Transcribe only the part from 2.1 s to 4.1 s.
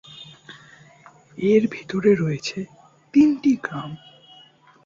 রয়েছে তিনটি গ্লাস।